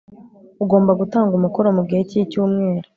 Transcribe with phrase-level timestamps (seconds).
[0.63, 2.87] ugomba gutanga umukoro mugihe cyicyumweru